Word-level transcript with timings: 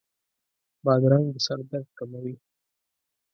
بادرنګ 0.85 1.25
د 1.33 1.35
سر 1.45 1.59
درد 1.69 1.87
کموي. 1.97 2.35